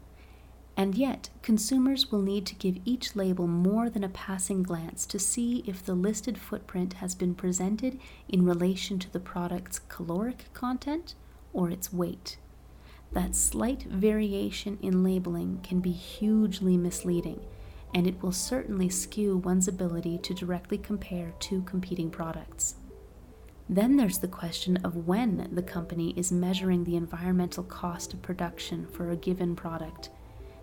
And 0.76 0.94
yet, 0.94 1.30
consumers 1.42 2.10
will 2.10 2.22
need 2.22 2.46
to 2.46 2.54
give 2.54 2.78
each 2.84 3.16
label 3.16 3.48
more 3.48 3.90
than 3.90 4.04
a 4.04 4.08
passing 4.08 4.62
glance 4.62 5.06
to 5.06 5.18
see 5.18 5.64
if 5.66 5.84
the 5.84 5.94
listed 5.94 6.38
footprint 6.38 6.94
has 6.94 7.16
been 7.16 7.34
presented 7.34 7.98
in 8.28 8.44
relation 8.44 9.00
to 9.00 9.12
the 9.12 9.20
product's 9.20 9.80
caloric 9.88 10.52
content 10.52 11.14
or 11.52 11.68
its 11.68 11.92
weight 11.92 12.38
that 13.12 13.34
slight 13.34 13.84
variation 13.84 14.78
in 14.82 15.04
labeling 15.04 15.60
can 15.62 15.80
be 15.80 15.92
hugely 15.92 16.76
misleading, 16.76 17.40
and 17.94 18.06
it 18.06 18.20
will 18.22 18.32
certainly 18.32 18.88
skew 18.88 19.36
one's 19.38 19.68
ability 19.68 20.18
to 20.18 20.34
directly 20.34 20.78
compare 20.78 21.32
two 21.38 21.62
competing 21.62 22.10
products. 22.10 22.74
Then 23.68 23.96
there's 23.96 24.18
the 24.18 24.28
question 24.28 24.76
of 24.78 25.06
when 25.06 25.48
the 25.52 25.62
company 25.62 26.12
is 26.16 26.32
measuring 26.32 26.84
the 26.84 26.96
environmental 26.96 27.62
cost 27.62 28.12
of 28.12 28.20
production 28.20 28.86
for 28.88 29.10
a 29.10 29.16
given 29.16 29.54
product, 29.54 30.10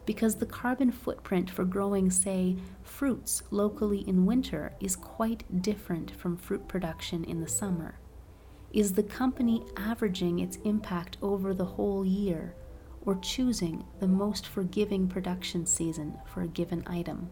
because 0.06 0.36
the 0.36 0.46
carbon 0.46 0.92
footprint 0.92 1.50
for 1.50 1.64
growing, 1.64 2.12
say, 2.12 2.58
fruits 2.84 3.44
locally 3.50 4.00
in 4.08 4.26
winter 4.26 4.74
is 4.80 4.96
quite 4.96 5.62
different 5.62 6.12
from 6.12 6.36
fruit 6.36 6.68
production 6.68 7.24
in 7.24 7.40
the 7.40 7.48
summer. 7.48 7.96
Is 8.74 8.94
the 8.94 9.04
company 9.04 9.66
averaging 9.76 10.40
its 10.40 10.56
impact 10.64 11.18
over 11.22 11.54
the 11.54 11.66
whole 11.66 12.06
year 12.06 12.56
or 13.06 13.16
choosing 13.16 13.84
the 14.00 14.08
most 14.08 14.48
forgiving 14.48 15.10
production 15.10 15.66
season 15.66 16.18
for 16.26 16.44
a 16.44 16.48
given 16.48 16.82
item? 16.88 17.30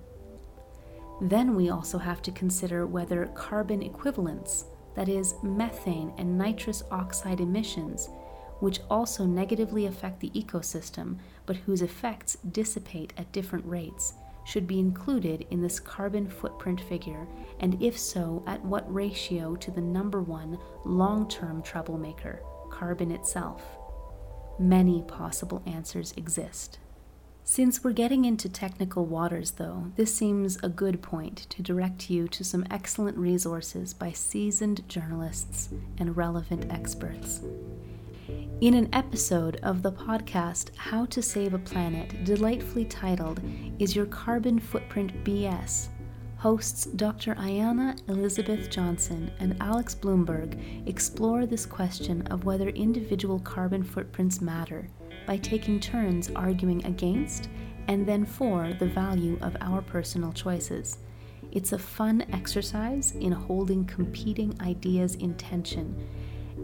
Then 1.21 1.55
we 1.55 1.69
also 1.69 1.97
have 1.97 2.21
to 2.23 2.31
consider 2.31 2.85
whether 2.85 3.25
carbon 3.27 3.81
equivalents, 3.81 4.65
that 4.95 5.07
is, 5.07 5.35
methane 5.41 6.13
and 6.17 6.37
nitrous 6.37 6.83
oxide 6.91 7.39
emissions, 7.39 8.09
which 8.59 8.81
also 8.89 9.25
negatively 9.25 9.85
affect 9.85 10.19
the 10.19 10.31
ecosystem 10.31 11.19
but 11.45 11.55
whose 11.55 11.81
effects 11.81 12.35
dissipate 12.51 13.13
at 13.17 13.31
different 13.31 13.65
rates, 13.65 14.13
should 14.49 14.65
be 14.65 14.79
included 14.79 15.45
in 15.51 15.61
this 15.61 15.79
carbon 15.79 16.27
footprint 16.27 16.81
figure, 16.81 17.27
and 17.59 17.79
if 17.81 17.97
so, 17.97 18.43
at 18.47 18.65
what 18.65 18.91
ratio 18.91 19.55
to 19.55 19.69
the 19.69 19.81
number 19.81 20.23
one 20.23 20.57
long 20.85 21.29
term 21.29 21.61
troublemaker, 21.61 22.41
carbon 22.71 23.11
itself? 23.11 23.77
Many 24.57 25.03
possible 25.03 25.61
answers 25.67 26.13
exist. 26.17 26.79
Since 27.43 27.83
we're 27.83 27.93
getting 27.93 28.25
into 28.25 28.49
technical 28.49 29.05
waters, 29.05 29.51
though, 29.51 29.91
this 29.95 30.15
seems 30.15 30.57
a 30.63 30.69
good 30.69 31.03
point 31.03 31.37
to 31.51 31.61
direct 31.61 32.09
you 32.09 32.27
to 32.29 32.43
some 32.43 32.65
excellent 32.71 33.17
resources 33.17 33.93
by 33.93 34.11
seasoned 34.13 34.87
journalists 34.89 35.69
and 35.99 36.17
relevant 36.17 36.71
experts. 36.71 37.41
In 38.61 38.73
an 38.73 38.89
episode 38.93 39.59
of 39.63 39.81
the 39.81 39.91
podcast 39.91 40.75
How 40.75 41.05
to 41.05 41.21
Save 41.21 41.53
a 41.53 41.59
Planet, 41.59 42.25
delightfully 42.25 42.85
titled 42.85 43.41
Is 43.79 43.95
Your 43.95 44.05
Carbon 44.05 44.59
Footprint 44.59 45.23
BS? 45.23 45.87
hosts 46.39 46.85
Dr. 46.85 47.35
Ayana 47.35 47.99
Elizabeth 48.09 48.69
Johnson 48.69 49.29
and 49.39 49.57
Alex 49.59 49.93
Blumberg 49.93 50.57
explore 50.87 51.45
this 51.45 51.65
question 51.65 52.25
of 52.27 52.45
whether 52.45 52.69
individual 52.69 53.39
carbon 53.39 53.83
footprints 53.83 54.39
matter 54.39 54.87
by 55.27 55.37
taking 55.37 55.79
turns 55.79 56.29
arguing 56.35 56.85
against 56.85 57.49
and 57.89 58.05
then 58.05 58.25
for 58.25 58.73
the 58.79 58.87
value 58.87 59.37
of 59.41 59.57
our 59.61 59.81
personal 59.81 60.31
choices. 60.31 60.99
It's 61.51 61.73
a 61.73 61.79
fun 61.79 62.25
exercise 62.31 63.11
in 63.13 63.31
holding 63.31 63.83
competing 63.85 64.55
ideas 64.61 65.15
in 65.15 65.33
tension 65.35 66.07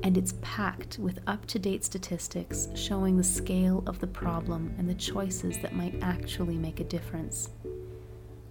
and 0.05 0.19
it's 0.19 0.35
packed 0.43 0.99
with 0.99 1.17
up 1.25 1.47
to 1.47 1.57
date 1.57 1.83
statistics 1.83 2.67
showing 2.75 3.17
the 3.17 3.23
scale 3.23 3.83
of 3.87 3.99
the 3.99 4.05
problem 4.05 4.71
and 4.77 4.87
the 4.87 4.93
choices 4.93 5.57
that 5.57 5.73
might 5.73 5.97
actually 6.03 6.55
make 6.57 6.79
a 6.79 6.83
difference. 6.83 7.49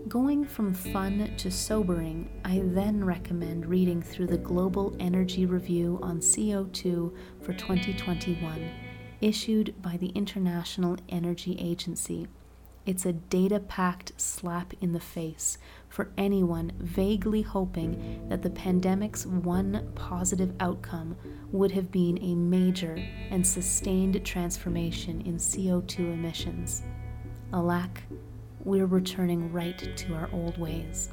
Going 0.09 0.45
from 0.45 0.75
fun 0.75 1.33
to 1.37 1.51
sobering, 1.53 2.29
I 2.45 2.61
then 2.65 3.05
recommend 3.05 3.67
reading 3.67 4.03
through 4.03 4.27
the 4.27 4.37
Global 4.37 4.97
Energy 4.99 5.47
Review 5.47 6.01
on 6.03 6.19
CO2 6.19 7.15
for 7.41 7.53
2021, 7.53 8.71
issued 9.21 9.81
by 9.81 9.97
the 9.97 10.09
International 10.09 10.97
Energy 11.09 11.57
Agency 11.61 12.27
it's 12.87 13.07
a 13.07 13.12
data 13.12 13.61
packed 13.61 14.12
slap 14.21 14.75
in 14.81 14.93
the 14.93 15.00
face 15.00 15.59
for 15.88 16.11
anyone 16.19 16.73
vaguely 16.79 17.43
hoping 17.43 18.29
that 18.29 18.43
the 18.43 18.50
pandemic's 18.50 19.26
one 19.26 19.91
positive 19.95 20.53
outcome 20.61 21.17
would 21.50 21.71
have 21.71 21.91
been 21.91 22.19
a 22.21 22.35
major 22.35 22.99
and 23.31 23.47
sustained 23.47 24.23
transformation 24.25 25.21
in 25.23 25.37
CO2 25.37 26.00
emissions. 26.00 26.83
Alack, 27.53 28.03
we're 28.64 28.87
returning 28.87 29.53
right 29.53 29.97
to 29.97 30.14
our 30.14 30.29
old 30.33 30.59
ways. 30.59 31.11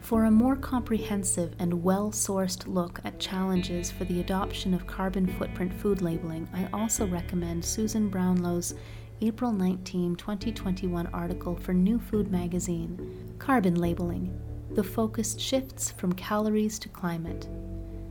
For 0.00 0.24
a 0.24 0.30
more 0.30 0.56
comprehensive 0.56 1.54
and 1.60 1.84
well 1.84 2.10
sourced 2.10 2.66
look 2.66 3.00
at 3.04 3.20
challenges 3.20 3.90
for 3.90 4.04
the 4.04 4.20
adoption 4.20 4.74
of 4.74 4.86
carbon 4.86 5.28
footprint 5.28 5.72
food 5.72 6.02
labeling, 6.02 6.48
I 6.52 6.68
also 6.72 7.06
recommend 7.06 7.64
Susan 7.64 8.10
Brownlow's 8.10 8.74
April 9.22 9.52
19, 9.52 10.16
2021 10.16 11.06
article 11.12 11.54
for 11.54 11.72
New 11.72 12.00
Food 12.00 12.32
magazine 12.32 13.36
Carbon 13.38 13.76
Labeling 13.76 14.36
The 14.72 14.82
Focus 14.82 15.38
Shifts 15.38 15.92
from 15.92 16.12
Calories 16.14 16.76
to 16.80 16.88
Climate. 16.88 17.48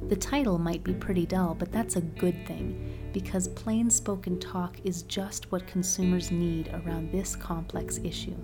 The 0.07 0.15
title 0.15 0.57
might 0.57 0.85
be 0.85 0.93
pretty 0.93 1.25
dull, 1.25 1.53
but 1.53 1.69
that's 1.69 1.97
a 1.97 2.01
good 2.01 2.47
thing 2.47 2.97
because 3.11 3.49
plain 3.49 3.89
spoken 3.89 4.39
talk 4.39 4.77
is 4.85 5.03
just 5.03 5.51
what 5.51 5.67
consumers 5.67 6.31
need 6.31 6.69
around 6.69 7.11
this 7.11 7.35
complex 7.35 7.99
issue. 8.05 8.37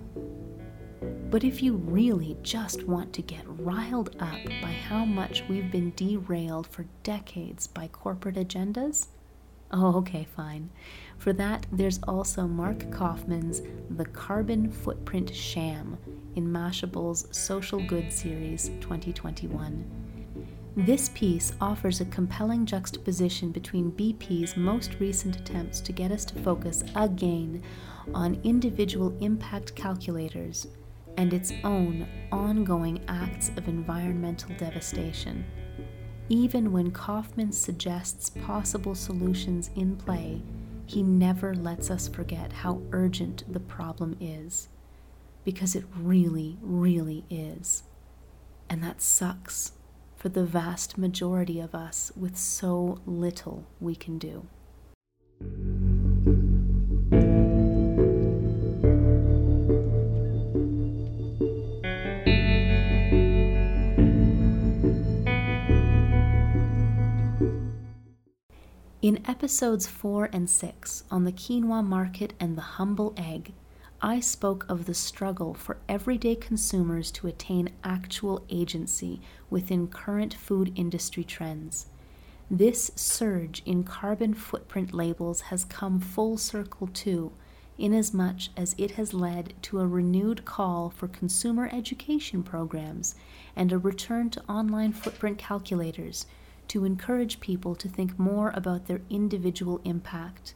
But 1.30 1.44
if 1.44 1.62
you 1.62 1.76
really 1.76 2.36
just 2.42 2.84
want 2.84 3.14
to 3.14 3.22
get 3.22 3.44
riled 3.46 4.14
up 4.20 4.44
by 4.60 4.72
how 4.72 5.06
much 5.06 5.42
we've 5.48 5.70
been 5.70 5.94
derailed 5.96 6.66
for 6.66 6.84
decades 7.02 7.66
by 7.66 7.88
corporate 7.88 8.36
agendas, 8.36 9.06
oh, 9.72 9.96
okay, 9.98 10.26
fine. 10.36 10.70
For 11.18 11.32
that, 11.34 11.66
there's 11.72 12.00
also 12.04 12.46
Mark 12.46 12.90
Kaufman's 12.90 13.62
The 13.90 14.04
Carbon 14.06 14.70
Footprint 14.70 15.34
Sham 15.34 15.98
in 16.36 16.50
Mashable's 16.50 17.26
Social 17.36 17.84
Good 17.86 18.12
Series 18.12 18.68
2021. 18.80 20.08
This 20.76 21.08
piece 21.08 21.52
offers 21.60 22.00
a 22.00 22.04
compelling 22.04 22.64
juxtaposition 22.64 23.50
between 23.50 23.90
BP's 23.90 24.56
most 24.56 24.94
recent 25.00 25.34
attempts 25.34 25.80
to 25.80 25.92
get 25.92 26.12
us 26.12 26.24
to 26.26 26.38
focus 26.40 26.84
again 26.94 27.62
on 28.14 28.40
individual 28.44 29.12
impact 29.20 29.74
calculators 29.74 30.68
and 31.16 31.32
its 31.32 31.52
own 31.64 32.06
ongoing 32.30 33.00
acts 33.08 33.50
of 33.56 33.66
environmental 33.66 34.54
devastation. 34.56 35.44
Even 36.30 36.72
when 36.72 36.90
Kaufman 36.90 37.52
suggests 37.52 38.28
possible 38.28 38.94
solutions 38.94 39.70
in 39.74 39.96
play, 39.96 40.42
he 40.84 41.02
never 41.02 41.54
lets 41.54 41.90
us 41.90 42.06
forget 42.06 42.52
how 42.52 42.82
urgent 42.92 43.44
the 43.50 43.60
problem 43.60 44.14
is. 44.20 44.68
Because 45.44 45.74
it 45.74 45.84
really, 45.96 46.58
really 46.60 47.24
is. 47.30 47.84
And 48.68 48.82
that 48.82 49.00
sucks 49.00 49.72
for 50.16 50.28
the 50.28 50.44
vast 50.44 50.98
majority 50.98 51.60
of 51.60 51.74
us 51.74 52.12
with 52.14 52.36
so 52.36 52.98
little 53.06 53.64
we 53.80 53.94
can 53.94 54.18
do. 54.18 54.46
Episodes 69.28 69.86
4 69.86 70.30
and 70.32 70.48
6 70.48 71.04
on 71.10 71.24
the 71.24 71.32
quinoa 71.32 71.86
market 71.86 72.32
and 72.40 72.56
the 72.56 72.62
humble 72.62 73.12
egg, 73.18 73.52
I 74.00 74.20
spoke 74.20 74.64
of 74.70 74.86
the 74.86 74.94
struggle 74.94 75.52
for 75.52 75.76
everyday 75.86 76.34
consumers 76.34 77.10
to 77.10 77.26
attain 77.26 77.68
actual 77.84 78.42
agency 78.48 79.20
within 79.50 79.88
current 79.88 80.32
food 80.32 80.72
industry 80.76 81.24
trends. 81.24 81.88
This 82.50 82.90
surge 82.96 83.62
in 83.66 83.84
carbon 83.84 84.32
footprint 84.32 84.94
labels 84.94 85.42
has 85.42 85.66
come 85.66 86.00
full 86.00 86.38
circle 86.38 86.86
too, 86.86 87.32
inasmuch 87.76 88.48
as 88.56 88.74
it 88.78 88.92
has 88.92 89.12
led 89.12 89.52
to 89.60 89.80
a 89.80 89.86
renewed 89.86 90.46
call 90.46 90.88
for 90.88 91.06
consumer 91.06 91.68
education 91.70 92.42
programs 92.42 93.14
and 93.54 93.72
a 93.72 93.78
return 93.78 94.30
to 94.30 94.42
online 94.48 94.94
footprint 94.94 95.36
calculators 95.36 96.24
to 96.68 96.84
encourage 96.84 97.40
people 97.40 97.74
to 97.74 97.88
think 97.88 98.18
more 98.18 98.50
about 98.54 98.86
their 98.86 99.00
individual 99.10 99.80
impact. 99.84 100.54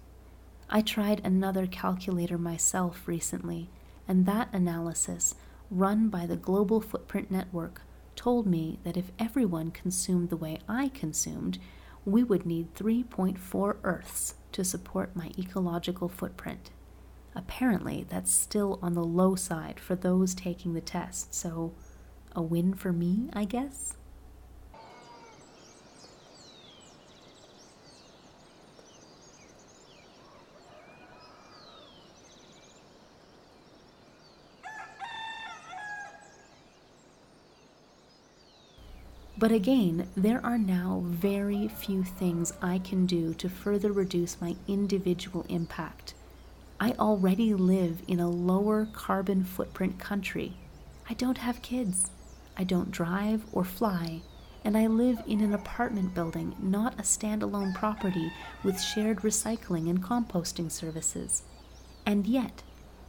I 0.69 0.81
tried 0.81 1.21
another 1.25 1.67
calculator 1.67 2.39
myself 2.39 3.07
recently, 3.07 3.71
and 4.07 4.27
that 4.27 4.49
analysis, 4.53 5.35
run 5.71 6.09
by 6.09 6.27
the 6.27 6.37
Global 6.37 6.81
Footprint 6.81 7.31
Network, 7.31 7.83
told 8.17 8.47
me 8.47 8.79
that 8.85 8.97
if 8.97 9.11
everyone 9.19 9.71
consumed 9.71 10.29
the 10.29 10.37
way 10.37 10.59
I 10.69 10.89
consumed, 10.89 11.59
we 12.05 12.23
would 12.23 12.45
need 12.45 12.75
3.4 12.75 13.77
Earths 13.83 14.35
to 14.53 14.65
support 14.65 15.17
my 15.17 15.31
ecological 15.39 16.09
footprint. 16.09 16.71
Apparently, 17.35 18.05
that's 18.09 18.33
still 18.33 18.79
on 18.83 18.95
the 18.95 19.05
low 19.05 19.35
side 19.35 19.81
for 19.81 19.95
those 19.95 20.35
taking 20.35 20.75
the 20.75 20.81
test, 20.81 21.35
so 21.35 21.73
a 22.35 22.43
win 22.43 22.75
for 22.75 22.93
me, 22.93 23.31
I 23.33 23.45
guess? 23.45 23.97
But 39.43 39.51
again, 39.51 40.07
there 40.17 40.41
are 40.47 40.57
now 40.57 41.03
very 41.05 41.67
few 41.67 42.05
things 42.05 42.53
I 42.63 42.79
can 42.79 43.07
do 43.07 43.35
to 43.35 43.49
further 43.49 43.91
reduce 43.91 44.41
my 44.41 44.55
individual 44.69 45.45
impact. 45.49 46.15
I 46.79 46.93
already 46.93 47.53
live 47.53 48.03
in 48.07 48.21
a 48.21 48.31
lower 48.31 48.87
carbon 48.93 49.43
footprint 49.43 49.99
country. 49.99 50.59
I 51.11 51.15
don't 51.15 51.39
have 51.39 51.61
kids. 51.61 52.13
I 52.57 52.63
don't 52.63 52.93
drive 52.93 53.45
or 53.51 53.65
fly. 53.65 54.23
And 54.65 54.79
I 54.79 54.87
live 54.87 55.21
in 55.27 55.41
an 55.41 55.55
apartment 55.55 56.15
building, 56.15 56.55
not 56.61 57.01
a 57.01 57.03
standalone 57.03 57.75
property 57.75 58.31
with 58.63 58.81
shared 58.81 59.23
recycling 59.23 59.91
and 59.91 60.01
composting 60.01 60.71
services. 60.71 61.43
And 62.07 62.29
yet, 62.29 62.63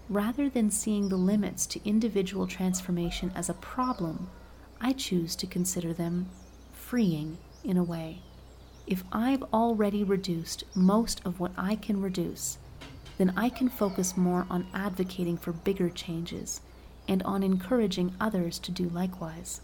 rather 0.10 0.50
than 0.50 0.72
seeing 0.72 1.10
the 1.10 1.16
limits 1.16 1.68
to 1.68 1.88
individual 1.88 2.48
transformation 2.48 3.32
as 3.36 3.50
a 3.50 3.54
problem, 3.54 4.32
I 4.86 4.92
choose 4.92 5.38
to 5.38 5.48
consider 5.48 5.94
them 5.94 6.28
freeing 6.74 7.38
in 7.64 7.78
a 7.78 7.84
way. 7.84 8.20
If 8.86 9.06
I've 9.14 9.44
already 9.54 10.04
reduced 10.04 10.66
most 10.76 11.22
of 11.24 11.40
what 11.40 11.54
I 11.58 11.76
can 11.76 12.02
reduce, 12.02 12.58
then 13.18 13.34
I 13.38 13.48
can 13.48 13.70
focus 13.70 14.18
more 14.18 14.46
on 14.50 14.68
advocating 14.74 15.38
for 15.38 15.54
bigger 15.54 15.90
changes 15.90 16.60
and 17.08 17.24
on 17.24 17.44
encouraging 17.44 18.14
others 18.20 18.60
to 18.60 18.72
do 18.72 18.90
likewise. 18.90 19.62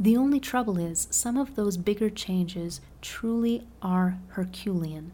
The 0.00 0.16
only 0.16 0.40
trouble 0.40 0.78
is, 0.78 1.06
some 1.10 1.36
of 1.36 1.54
those 1.54 1.76
bigger 1.76 2.08
changes 2.08 2.80
truly 3.02 3.66
are 3.82 4.18
Herculean, 4.28 5.12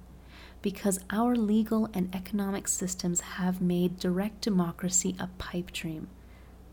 because 0.62 1.00
our 1.10 1.34
legal 1.34 1.90
and 1.92 2.14
economic 2.14 2.68
systems 2.68 3.20
have 3.20 3.60
made 3.60 3.98
direct 3.98 4.40
democracy 4.42 5.16
a 5.18 5.26
pipe 5.38 5.72
dream. 5.72 6.08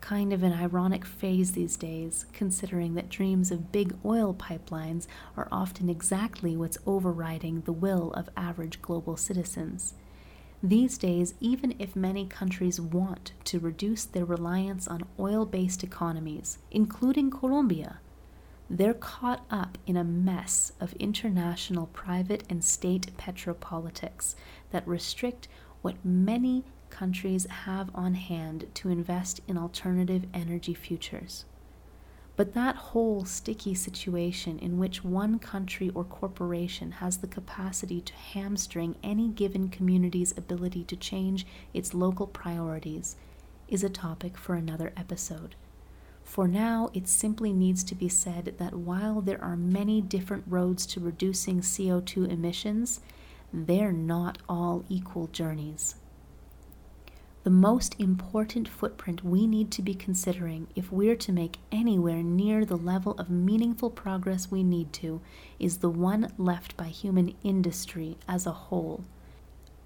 Kind 0.06 0.32
of 0.32 0.44
an 0.44 0.52
ironic 0.52 1.04
phase 1.04 1.50
these 1.50 1.76
days, 1.76 2.26
considering 2.32 2.94
that 2.94 3.08
dreams 3.08 3.50
of 3.50 3.72
big 3.72 3.92
oil 4.04 4.32
pipelines 4.32 5.08
are 5.36 5.48
often 5.50 5.90
exactly 5.90 6.56
what's 6.56 6.78
overriding 6.86 7.62
the 7.62 7.72
will 7.72 8.12
of 8.12 8.28
average 8.36 8.80
global 8.80 9.16
citizens. 9.16 9.94
These 10.62 10.96
days, 10.96 11.34
even 11.40 11.74
if 11.80 11.96
many 11.96 12.24
countries 12.24 12.80
want 12.80 13.32
to 13.46 13.58
reduce 13.58 14.04
their 14.04 14.24
reliance 14.24 14.86
on 14.86 15.02
oil 15.18 15.44
based 15.44 15.82
economies, 15.82 16.58
including 16.70 17.28
Colombia, 17.28 17.98
they're 18.70 18.94
caught 18.94 19.44
up 19.50 19.76
in 19.88 19.96
a 19.96 20.04
mess 20.04 20.70
of 20.78 20.92
international 21.00 21.88
private 21.88 22.44
and 22.48 22.62
state 22.62 23.10
petropolitics 23.16 24.36
that 24.70 24.86
restrict 24.86 25.48
what 25.82 26.04
many 26.04 26.62
countries 26.90 27.46
have 27.46 27.90
on 27.94 28.14
hand 28.14 28.66
to 28.74 28.88
invest 28.88 29.40
in 29.46 29.58
alternative 29.58 30.24
energy 30.32 30.74
futures. 30.74 31.44
But 32.36 32.52
that 32.52 32.76
whole 32.76 33.24
sticky 33.24 33.74
situation 33.74 34.58
in 34.58 34.78
which 34.78 35.02
one 35.02 35.38
country 35.38 35.90
or 35.94 36.04
corporation 36.04 36.92
has 36.92 37.18
the 37.18 37.26
capacity 37.26 38.02
to 38.02 38.12
hamstring 38.12 38.96
any 39.02 39.28
given 39.28 39.68
community's 39.68 40.36
ability 40.36 40.84
to 40.84 40.96
change 40.96 41.46
its 41.72 41.94
local 41.94 42.26
priorities 42.26 43.16
is 43.68 43.82
a 43.82 43.88
topic 43.88 44.36
for 44.36 44.54
another 44.54 44.92
episode. 44.96 45.54
For 46.22 46.46
now, 46.46 46.90
it 46.92 47.08
simply 47.08 47.52
needs 47.52 47.82
to 47.84 47.94
be 47.94 48.08
said 48.08 48.54
that 48.58 48.74
while 48.74 49.20
there 49.22 49.42
are 49.42 49.56
many 49.56 50.02
different 50.02 50.44
roads 50.46 50.84
to 50.86 51.00
reducing 51.00 51.60
CO2 51.60 52.28
emissions, 52.30 53.00
they're 53.52 53.92
not 53.92 54.38
all 54.48 54.84
equal 54.88 55.28
journeys 55.28 55.94
the 57.46 57.50
most 57.50 57.94
important 58.00 58.66
footprint 58.66 59.24
we 59.24 59.46
need 59.46 59.70
to 59.70 59.80
be 59.80 59.94
considering 59.94 60.66
if 60.74 60.90
we're 60.90 61.14
to 61.14 61.30
make 61.30 61.58
anywhere 61.70 62.20
near 62.20 62.64
the 62.64 62.76
level 62.76 63.12
of 63.18 63.30
meaningful 63.30 63.88
progress 63.88 64.50
we 64.50 64.64
need 64.64 64.92
to 64.92 65.20
is 65.60 65.78
the 65.78 65.88
one 65.88 66.32
left 66.38 66.76
by 66.76 66.86
human 66.86 67.32
industry 67.44 68.18
as 68.28 68.48
a 68.48 68.50
whole. 68.50 69.04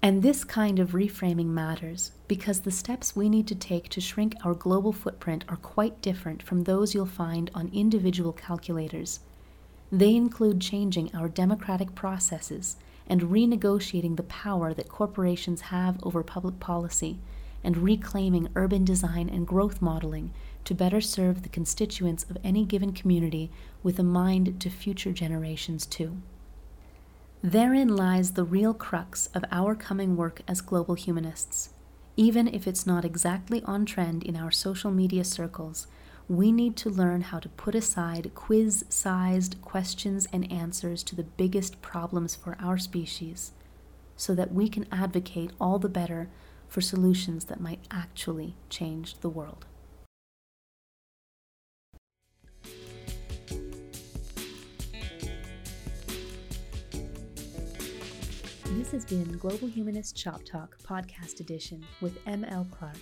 And 0.01 0.23
this 0.23 0.43
kind 0.43 0.79
of 0.79 0.93
reframing 0.93 1.49
matters 1.49 2.13
because 2.27 2.61
the 2.61 2.71
steps 2.71 3.15
we 3.15 3.29
need 3.29 3.45
to 3.45 3.53
take 3.53 3.89
to 3.89 4.01
shrink 4.01 4.33
our 4.43 4.55
global 4.55 4.91
footprint 4.91 5.45
are 5.47 5.57
quite 5.57 6.01
different 6.01 6.41
from 6.41 6.63
those 6.63 6.95
you'll 6.95 7.05
find 7.05 7.51
on 7.53 7.69
individual 7.71 8.33
calculators. 8.33 9.19
They 9.91 10.15
include 10.15 10.61
changing 10.61 11.15
our 11.15 11.29
democratic 11.29 11.93
processes 11.93 12.77
and 13.05 13.21
renegotiating 13.21 14.17
the 14.17 14.23
power 14.23 14.73
that 14.73 14.89
corporations 14.89 15.61
have 15.61 15.99
over 16.01 16.23
public 16.23 16.59
policy 16.59 17.19
and 17.63 17.77
reclaiming 17.77 18.49
urban 18.55 18.83
design 18.83 19.29
and 19.29 19.47
growth 19.47 19.81
modeling 19.81 20.33
to 20.65 20.75
better 20.75 21.01
serve 21.01 21.43
the 21.43 21.49
constituents 21.49 22.25
of 22.29 22.37
any 22.43 22.65
given 22.65 22.93
community 22.93 23.51
with 23.83 23.99
a 23.99 24.03
mind 24.03 24.59
to 24.59 24.69
future 24.69 25.11
generations 25.11 25.85
too. 25.85 26.17
Therein 27.43 27.95
lies 27.95 28.33
the 28.33 28.43
real 28.43 28.73
crux 28.73 29.27
of 29.33 29.43
our 29.51 29.73
coming 29.73 30.15
work 30.15 30.41
as 30.47 30.61
global 30.61 30.93
humanists. 30.93 31.69
Even 32.15 32.47
if 32.47 32.67
it's 32.67 32.85
not 32.85 33.03
exactly 33.03 33.63
on 33.63 33.85
trend 33.85 34.21
in 34.23 34.35
our 34.35 34.51
social 34.51 34.91
media 34.91 35.23
circles, 35.23 35.87
we 36.29 36.51
need 36.51 36.77
to 36.77 36.89
learn 36.89 37.21
how 37.21 37.39
to 37.39 37.49
put 37.49 37.73
aside 37.73 38.31
quiz 38.35 38.85
sized 38.89 39.59
questions 39.61 40.27
and 40.31 40.51
answers 40.51 41.03
to 41.03 41.15
the 41.15 41.23
biggest 41.23 41.81
problems 41.81 42.35
for 42.35 42.55
our 42.59 42.77
species 42.77 43.51
so 44.15 44.35
that 44.35 44.53
we 44.53 44.69
can 44.69 44.85
advocate 44.91 45.51
all 45.59 45.79
the 45.79 45.89
better 45.89 46.29
for 46.71 46.79
solutions 46.79 47.43
that 47.43 47.59
might 47.59 47.81
actually 47.91 48.55
change 48.69 49.19
the 49.19 49.27
world. 49.27 49.65
This 58.63 58.91
has 58.91 59.03
been 59.03 59.37
Global 59.37 59.67
Humanist 59.67 60.17
Shop 60.17 60.41
Talk 60.45 60.77
Podcast 60.81 61.41
Edition 61.41 61.83
with 61.99 62.17
M.L. 62.25 62.65
Clark. 62.71 62.95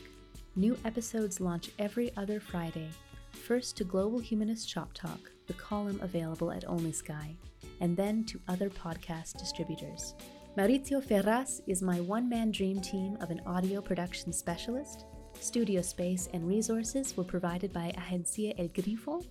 New 0.55 0.75
episodes 0.84 1.39
launch 1.39 1.69
every 1.77 2.12
other 2.17 2.39
Friday. 2.39 2.89
First 3.34 3.77
to 3.77 3.84
Global 3.84 4.17
Humanist 4.17 4.67
Shop 4.67 4.89
Talk, 4.95 5.32
the 5.45 5.53
column 5.53 5.99
available 6.01 6.51
at 6.51 6.67
Only 6.67 6.91
Sky, 6.91 7.36
and 7.82 7.95
then 7.95 8.23
to 8.25 8.39
other 8.47 8.71
podcast 8.71 9.38
distributors. 9.38 10.15
Maurizio 10.60 11.02
Ferraz 11.02 11.62
is 11.67 11.82
my 11.82 12.02
one 12.02 12.28
man 12.28 12.52
dream 12.52 12.82
team 12.82 13.17
of 13.22 13.30
an 13.30 13.39
audio 13.45 13.80
production 13.80 14.34
specialist. 14.34 15.06
Studio 15.39 15.82
space 15.82 16.28
and 16.34 16.45
resources 16.45 17.15
were 17.15 17.24
provided 17.24 17.72
by 17.72 17.93
Agencia 17.95 18.54
El 18.60 18.67
Grifo. 18.67 19.26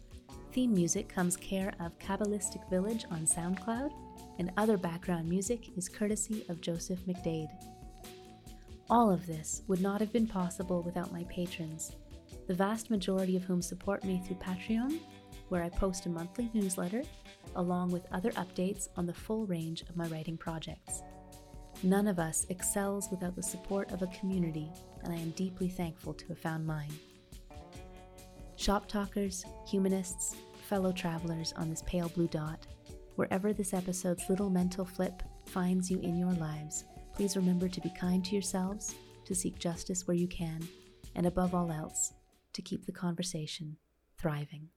Theme 0.52 0.72
music 0.72 1.06
comes 1.06 1.36
care 1.36 1.74
of 1.80 1.98
Kabbalistic 1.98 2.66
Village 2.70 3.04
on 3.10 3.26
SoundCloud, 3.26 3.92
and 4.38 4.50
other 4.56 4.78
background 4.78 5.28
music 5.28 5.76
is 5.76 5.86
courtesy 5.86 6.46
of 6.48 6.62
Joseph 6.62 7.00
McDade. 7.00 7.50
All 8.88 9.10
of 9.10 9.26
this 9.26 9.60
would 9.68 9.82
not 9.82 10.00
have 10.00 10.14
been 10.14 10.26
possible 10.26 10.82
without 10.82 11.12
my 11.12 11.24
patrons, 11.24 11.92
the 12.46 12.54
vast 12.54 12.88
majority 12.88 13.36
of 13.36 13.44
whom 13.44 13.60
support 13.60 14.02
me 14.02 14.22
through 14.24 14.36
Patreon, 14.36 14.98
where 15.50 15.62
I 15.62 15.68
post 15.68 16.06
a 16.06 16.08
monthly 16.08 16.48
newsletter 16.54 17.02
along 17.54 17.90
with 17.90 18.10
other 18.12 18.30
updates 18.32 18.88
on 18.96 19.04
the 19.04 19.12
full 19.12 19.44
range 19.44 19.82
of 19.82 19.96
my 19.96 20.06
writing 20.06 20.38
projects. 20.38 21.02
None 21.82 22.08
of 22.08 22.18
us 22.18 22.44
excels 22.48 23.08
without 23.10 23.36
the 23.36 23.42
support 23.42 23.92
of 23.92 24.02
a 24.02 24.08
community, 24.08 24.68
and 25.04 25.12
I 25.12 25.16
am 25.16 25.30
deeply 25.30 25.68
thankful 25.68 26.12
to 26.14 26.26
have 26.28 26.38
found 26.38 26.66
mine. 26.66 26.92
Shop 28.56 28.88
talkers, 28.88 29.44
humanists, 29.64 30.34
fellow 30.68 30.90
travelers 30.90 31.52
on 31.56 31.70
this 31.70 31.82
pale 31.82 32.08
blue 32.08 32.26
dot, 32.26 32.66
wherever 33.14 33.52
this 33.52 33.72
episode's 33.72 34.28
little 34.28 34.50
mental 34.50 34.84
flip 34.84 35.22
finds 35.46 35.88
you 35.90 36.00
in 36.00 36.16
your 36.16 36.32
lives, 36.32 36.84
please 37.14 37.36
remember 37.36 37.68
to 37.68 37.80
be 37.80 37.90
kind 37.90 38.24
to 38.24 38.32
yourselves, 38.32 38.94
to 39.24 39.34
seek 39.34 39.58
justice 39.58 40.06
where 40.06 40.16
you 40.16 40.26
can, 40.26 40.66
and 41.14 41.26
above 41.26 41.54
all 41.54 41.70
else, 41.70 42.12
to 42.52 42.62
keep 42.62 42.86
the 42.86 42.92
conversation 42.92 43.76
thriving. 44.18 44.68